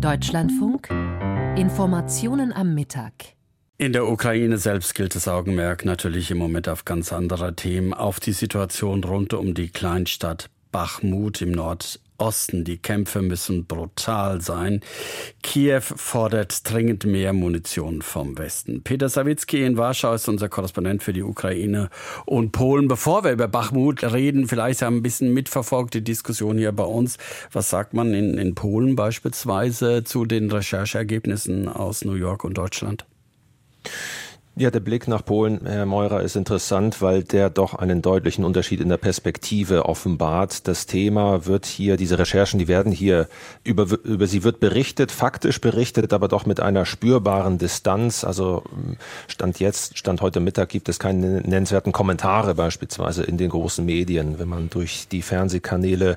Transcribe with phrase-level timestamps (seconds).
[0.00, 0.90] Deutschlandfunk
[1.56, 3.12] Informationen am Mittag.
[3.78, 8.20] In der Ukraine selbst gilt das Augenmerk natürlich im Moment auf ganz andere Themen, auf
[8.20, 12.64] die Situation rund um die Kleinstadt Bachmut im Nord Osten.
[12.64, 14.80] Die Kämpfe müssen brutal sein.
[15.42, 18.82] Kiew fordert dringend mehr Munition vom Westen.
[18.82, 21.90] Peter Sawicki in Warschau ist unser Korrespondent für die Ukraine
[22.26, 22.88] und Polen.
[22.88, 27.18] Bevor wir über Bachmut reden, vielleicht haben ein bisschen mitverfolgt die Diskussion hier bei uns.
[27.52, 33.06] Was sagt man in, in Polen beispielsweise zu den Rechercheergebnissen aus New York und Deutschland?
[34.58, 38.80] Ja, der Blick nach Polen, Herr Meurer, ist interessant, weil der doch einen deutlichen Unterschied
[38.80, 40.66] in der Perspektive offenbart.
[40.66, 43.28] Das Thema wird hier, diese Recherchen, die werden hier,
[43.62, 48.24] über, über sie wird berichtet, faktisch berichtet, aber doch mit einer spürbaren Distanz.
[48.24, 48.64] Also
[49.28, 54.40] Stand jetzt, Stand heute Mittag gibt es keine nennenswerten Kommentare beispielsweise in den großen Medien.
[54.40, 56.16] Wenn man durch die Fernsehkanäle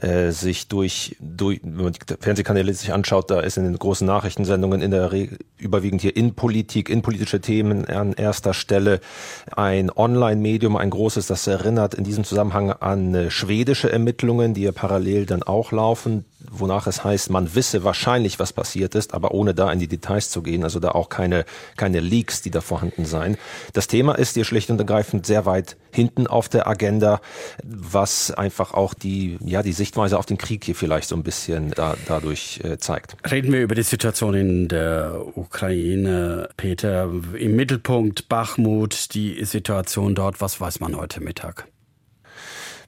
[0.00, 4.06] äh, sich durch, durch wenn man die Fernsehkanäle sich anschaut, da ist in den großen
[4.06, 9.00] Nachrichtensendungen in der Regel überwiegend hier in Politik, in politische Themen an erster Stelle
[9.54, 14.72] ein Online-Medium, ein großes, das erinnert in diesem Zusammenhang an äh, schwedische Ermittlungen, die ja
[14.72, 19.54] parallel dann auch laufen, wonach es heißt, man wisse wahrscheinlich, was passiert ist, aber ohne
[19.54, 21.44] da in die Details zu gehen, also da auch keine,
[21.76, 23.36] keine Leaks, die da vorhanden seien.
[23.72, 27.20] Das Thema ist hier schlicht und ergreifend sehr weit hinten auf der Agenda,
[27.64, 31.70] was einfach auch die, ja, die Sichtweise auf den Krieg hier vielleicht so ein bisschen
[31.70, 33.16] da, dadurch äh, zeigt.
[33.30, 37.10] Reden wir über die Situation in der Ukraine, Peter.
[37.38, 41.66] Im Mittelpunkt Bachmut, die Situation dort, was weiß man heute Mittag?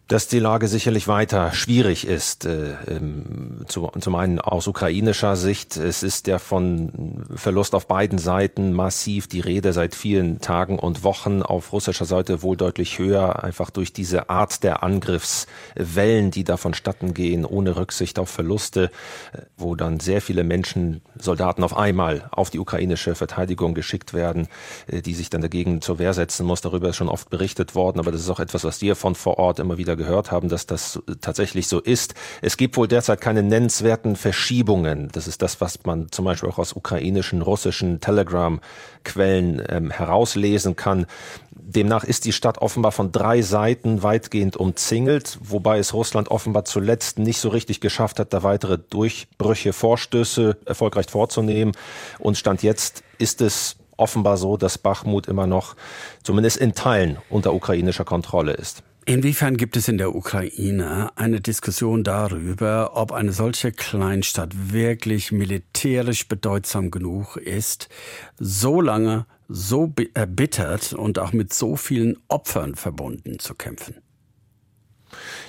[0.06, 2.44] Dass die Lage sicherlich weiter schwierig ist.
[2.44, 5.78] Äh, ähm, zu, zum einen aus ukrainischer Sicht.
[5.78, 11.04] Es ist ja von Verlust auf beiden Seiten massiv die Rede seit vielen Tagen und
[11.04, 11.42] Wochen.
[11.42, 17.14] Auf russischer Seite wohl deutlich höher, einfach durch diese Art der Angriffswellen, die da vonstatten
[17.14, 18.90] gehen, ohne Rücksicht auf Verluste,
[19.32, 24.48] äh, wo dann sehr viele Menschen, Soldaten auf einmal auf die ukrainische Verteidigung geschickt werden,
[24.86, 26.60] äh, die sich dann dagegen zur Wehr setzen muss.
[26.60, 29.38] Darüber ist schon oft berichtet worden, aber das ist auch etwas, was wir von vor
[29.38, 32.14] Ort immer wieder wieder gehört haben, dass das tatsächlich so ist.
[32.42, 35.08] Es gibt wohl derzeit keine nennenswerten Verschiebungen.
[35.12, 41.06] Das ist das, was man zum Beispiel auch aus ukrainischen, russischen Telegram-Quellen ähm, herauslesen kann.
[41.50, 47.18] Demnach ist die Stadt offenbar von drei Seiten weitgehend umzingelt, wobei es Russland offenbar zuletzt
[47.18, 51.72] nicht so richtig geschafft hat, da weitere Durchbrüche, Vorstöße erfolgreich vorzunehmen.
[52.18, 55.76] Und Stand jetzt ist es offenbar so, dass Bachmut immer noch
[56.22, 58.82] zumindest in Teilen unter ukrainischer Kontrolle ist.
[59.06, 66.26] Inwiefern gibt es in der Ukraine eine Diskussion darüber, ob eine solche Kleinstadt wirklich militärisch
[66.26, 67.90] bedeutsam genug ist,
[68.38, 74.03] so lange, so erbittert und auch mit so vielen Opfern verbunden zu kämpfen?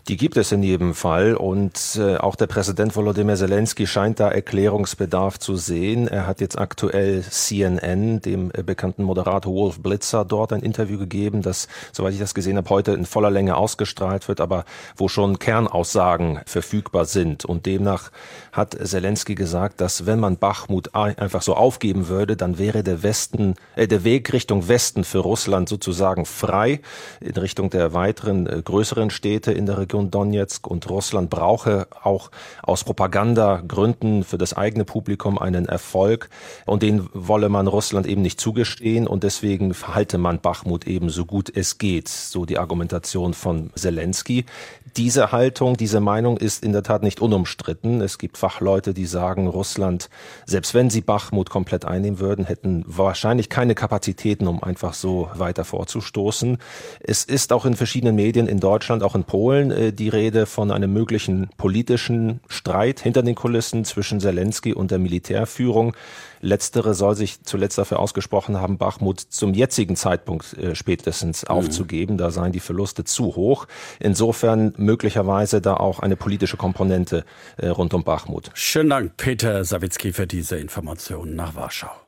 [0.08, 4.30] Die gibt es in jedem Fall und äh, auch der Präsident Volodymyr Zelensky scheint da
[4.30, 6.08] Erklärungsbedarf zu sehen.
[6.08, 11.42] Er hat jetzt aktuell CNN, dem äh, bekannten Moderator Wolf Blitzer, dort ein Interview gegeben,
[11.42, 14.66] das, soweit ich das gesehen habe, heute in voller Länge ausgestrahlt wird, aber
[14.96, 17.46] wo schon Kernaussagen verfügbar sind.
[17.46, 18.12] Und demnach
[18.52, 23.56] hat Zelensky gesagt, dass wenn man Bachmut einfach so aufgeben würde, dann wäre der Westen,
[23.76, 26.82] äh, der Weg Richtung Westen für Russland sozusagen frei
[27.22, 32.32] in Richtung der weiteren äh, größeren Städte in der Region Donetsk und Russland brauche auch
[32.62, 36.30] aus Propagandagründen für das eigene Publikum einen Erfolg.
[36.66, 39.08] Und den wolle man Russland eben nicht zugestehen.
[39.08, 44.46] Und deswegen verhalte man Bachmut eben so gut es geht, so die Argumentation von Zelensky.
[44.98, 48.00] Diese Haltung, diese Meinung ist in der Tat nicht unumstritten.
[48.00, 50.10] Es gibt Fachleute, die sagen, Russland,
[50.46, 55.66] selbst wenn sie Bachmut komplett einnehmen würden, hätten wahrscheinlich keine Kapazitäten, um einfach so weiter
[55.66, 56.60] vorzustoßen.
[57.02, 60.72] Es ist auch in verschiedenen Medien in Deutschland, auch in Polen, äh, die Rede von
[60.72, 65.94] einem möglichen politischen Streit hinter den Kulissen zwischen Zelensky und der Militärführung.
[66.46, 71.50] Letztere soll sich zuletzt dafür ausgesprochen haben, Bachmut zum jetzigen Zeitpunkt äh, spätestens mhm.
[71.50, 72.18] aufzugeben.
[72.18, 73.68] Da seien die Verluste zu hoch.
[74.00, 77.26] Insofern möglicherweise da auch eine politische Komponente
[77.58, 78.52] äh, rund um Bachmut.
[78.54, 82.05] Schönen Dank, Peter Sawicki, für diese Informationen nach Warschau.